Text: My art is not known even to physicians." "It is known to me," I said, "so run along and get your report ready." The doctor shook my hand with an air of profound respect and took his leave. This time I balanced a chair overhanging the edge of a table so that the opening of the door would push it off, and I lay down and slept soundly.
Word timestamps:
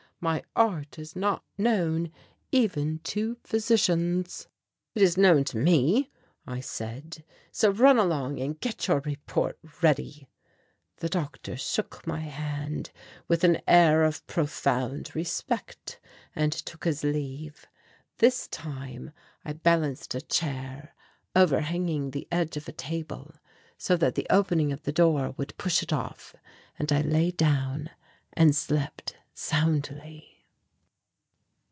My 0.23 0.43
art 0.55 0.99
is 0.99 1.15
not 1.15 1.43
known 1.57 2.11
even 2.51 2.99
to 3.05 3.37
physicians." 3.43 4.47
"It 4.93 5.01
is 5.01 5.17
known 5.17 5.43
to 5.45 5.57
me," 5.57 6.11
I 6.45 6.59
said, 6.59 7.23
"so 7.51 7.71
run 7.71 7.97
along 7.97 8.39
and 8.39 8.59
get 8.59 8.87
your 8.87 8.99
report 8.99 9.57
ready." 9.81 10.29
The 10.97 11.09
doctor 11.09 11.57
shook 11.57 12.05
my 12.05 12.19
hand 12.19 12.91
with 13.27 13.43
an 13.43 13.61
air 13.67 14.03
of 14.03 14.23
profound 14.27 15.15
respect 15.15 15.99
and 16.35 16.53
took 16.53 16.83
his 16.83 17.03
leave. 17.03 17.65
This 18.19 18.47
time 18.47 19.09
I 19.43 19.53
balanced 19.53 20.13
a 20.13 20.21
chair 20.21 20.93
overhanging 21.35 22.11
the 22.11 22.27
edge 22.31 22.57
of 22.57 22.67
a 22.67 22.71
table 22.73 23.33
so 23.75 23.97
that 23.97 24.13
the 24.13 24.27
opening 24.29 24.71
of 24.71 24.83
the 24.83 24.93
door 24.93 25.33
would 25.37 25.57
push 25.57 25.81
it 25.81 25.91
off, 25.91 26.35
and 26.77 26.91
I 26.91 27.01
lay 27.01 27.31
down 27.31 27.89
and 28.33 28.55
slept 28.55 29.15
soundly. 29.33 30.27